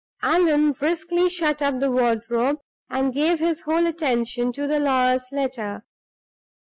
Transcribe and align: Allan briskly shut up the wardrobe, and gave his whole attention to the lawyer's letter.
Allan 0.23 0.71
briskly 0.71 1.29
shut 1.29 1.61
up 1.61 1.79
the 1.79 1.91
wardrobe, 1.91 2.57
and 2.89 3.13
gave 3.13 3.37
his 3.37 3.61
whole 3.61 3.85
attention 3.85 4.51
to 4.53 4.65
the 4.65 4.79
lawyer's 4.79 5.27
letter. 5.31 5.83